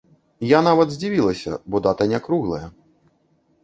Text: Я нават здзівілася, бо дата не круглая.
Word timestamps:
Я 0.51 0.61
нават 0.67 0.95
здзівілася, 0.95 1.61
бо 1.69 1.85
дата 1.89 2.11
не 2.15 2.25
круглая. 2.29 2.67